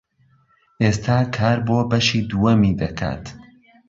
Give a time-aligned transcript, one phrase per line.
[0.81, 3.23] ئێستا کار بۆ بەشی دووەمی دەکات.